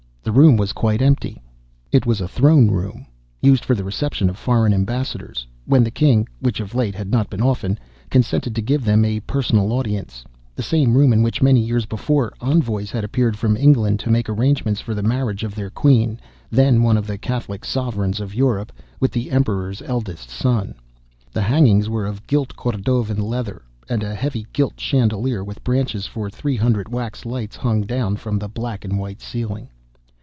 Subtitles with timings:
[0.23, 1.41] The room was quite empty.
[1.91, 3.07] It was a throne room,
[3.41, 7.27] used for the reception of foreign ambassadors, when the King, which of late had not
[7.29, 7.77] been often,
[8.11, 10.23] consented to give them a personal audience;
[10.55, 14.29] the same room in which, many years before, envoys had appeared from England to make
[14.29, 16.19] arrangements for the marriage of their Queen,
[16.51, 20.75] then one of the Catholic sovereigns of Europe, with the Emperor's eldest son.
[21.33, 26.29] The hangings were of gilt Cordovan leather, and a heavy gilt chandelier with branches for
[26.29, 29.69] three hundred wax lights hung down from the black and white ceiling.